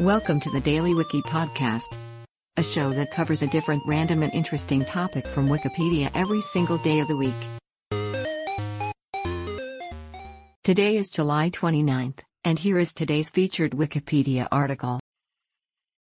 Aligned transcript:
Welcome 0.00 0.40
to 0.40 0.50
the 0.50 0.62
Daily 0.62 0.94
Wiki 0.94 1.20
Podcast, 1.20 1.94
a 2.56 2.62
show 2.62 2.88
that 2.88 3.10
covers 3.10 3.42
a 3.42 3.46
different 3.48 3.82
random 3.86 4.22
and 4.22 4.32
interesting 4.32 4.82
topic 4.82 5.26
from 5.26 5.46
Wikipedia 5.46 6.10
every 6.14 6.40
single 6.40 6.78
day 6.78 7.00
of 7.00 7.08
the 7.08 7.18
week. 7.18 7.34
Today 10.64 10.96
is 10.96 11.10
July 11.10 11.50
29th, 11.50 12.20
and 12.44 12.58
here 12.58 12.78
is 12.78 12.94
today's 12.94 13.28
featured 13.28 13.72
Wikipedia 13.72 14.48
article. 14.50 15.00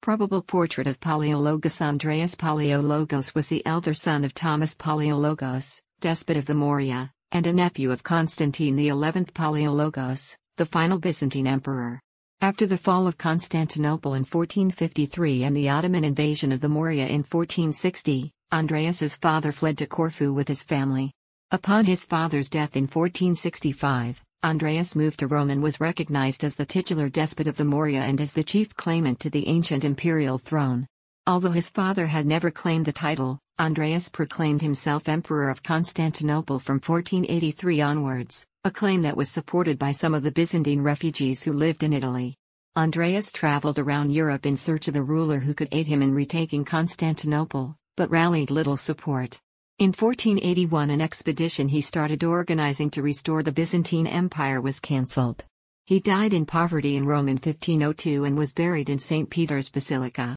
Probable 0.00 0.40
portrait 0.40 0.86
of 0.86 0.98
Palaiologos 0.98 1.82
Andreas 1.82 2.34
Palaiologos 2.34 3.34
was 3.34 3.48
the 3.48 3.64
elder 3.66 3.92
son 3.92 4.24
of 4.24 4.32
Thomas 4.32 4.74
Palaiologos, 4.74 5.82
despot 6.00 6.38
of 6.38 6.46
the 6.46 6.54
Morea, 6.54 7.10
and 7.30 7.46
a 7.46 7.52
nephew 7.52 7.90
of 7.90 8.02
Constantine 8.02 8.78
XI 8.78 8.90
Palaiologos, 8.90 10.34
the 10.56 10.64
final 10.64 10.98
Byzantine 10.98 11.46
emperor. 11.46 12.00
After 12.42 12.66
the 12.66 12.76
fall 12.76 13.06
of 13.06 13.16
Constantinople 13.16 14.14
in 14.14 14.24
1453 14.24 15.44
and 15.44 15.56
the 15.56 15.68
Ottoman 15.68 16.02
invasion 16.02 16.50
of 16.50 16.60
the 16.60 16.68
Morea 16.68 17.06
in 17.06 17.22
1460, 17.22 18.32
Andreas's 18.50 19.14
father 19.14 19.52
fled 19.52 19.78
to 19.78 19.86
Corfu 19.86 20.32
with 20.32 20.48
his 20.48 20.64
family. 20.64 21.12
Upon 21.52 21.84
his 21.84 22.04
father's 22.04 22.48
death 22.48 22.74
in 22.74 22.88
1465, 22.88 24.20
Andreas 24.42 24.96
moved 24.96 25.20
to 25.20 25.28
Rome 25.28 25.50
and 25.50 25.62
was 25.62 25.78
recognized 25.78 26.42
as 26.42 26.56
the 26.56 26.66
titular 26.66 27.08
despot 27.08 27.46
of 27.46 27.56
the 27.56 27.64
Morea 27.64 28.00
and 28.00 28.20
as 28.20 28.32
the 28.32 28.42
chief 28.42 28.74
claimant 28.74 29.20
to 29.20 29.30
the 29.30 29.46
ancient 29.46 29.84
imperial 29.84 30.36
throne. 30.36 30.88
Although 31.28 31.52
his 31.52 31.70
father 31.70 32.08
had 32.08 32.26
never 32.26 32.50
claimed 32.50 32.86
the 32.86 32.92
title, 32.92 33.38
Andreas 33.58 34.08
proclaimed 34.08 34.62
himself 34.62 35.08
Emperor 35.08 35.50
of 35.50 35.62
Constantinople 35.62 36.58
from 36.58 36.76
1483 36.76 37.80
onwards, 37.82 38.46
a 38.64 38.70
claim 38.70 39.02
that 39.02 39.16
was 39.16 39.30
supported 39.30 39.78
by 39.78 39.92
some 39.92 40.14
of 40.14 40.22
the 40.22 40.32
Byzantine 40.32 40.82
refugees 40.82 41.42
who 41.42 41.52
lived 41.52 41.82
in 41.82 41.92
Italy. 41.92 42.34
Andreas 42.76 43.30
traveled 43.30 43.78
around 43.78 44.10
Europe 44.10 44.46
in 44.46 44.56
search 44.56 44.88
of 44.88 44.96
a 44.96 45.02
ruler 45.02 45.40
who 45.40 45.52
could 45.52 45.68
aid 45.70 45.86
him 45.86 46.00
in 46.00 46.14
retaking 46.14 46.64
Constantinople, 46.64 47.76
but 47.96 48.10
rallied 48.10 48.50
little 48.50 48.78
support. 48.78 49.38
In 49.78 49.88
1481, 49.88 50.88
an 50.88 51.02
expedition 51.02 51.68
he 51.68 51.82
started 51.82 52.24
organizing 52.24 52.90
to 52.90 53.02
restore 53.02 53.42
the 53.42 53.52
Byzantine 53.52 54.06
Empire 54.06 54.62
was 54.62 54.80
cancelled. 54.80 55.44
He 55.84 56.00
died 56.00 56.32
in 56.32 56.46
poverty 56.46 56.96
in 56.96 57.04
Rome 57.04 57.28
in 57.28 57.34
1502 57.34 58.24
and 58.24 58.38
was 58.38 58.54
buried 58.54 58.88
in 58.88 58.98
St. 58.98 59.28
Peter's 59.28 59.68
Basilica. 59.68 60.36